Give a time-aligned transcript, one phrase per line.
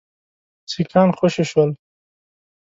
[0.71, 1.69] سیکهان خوشي شول.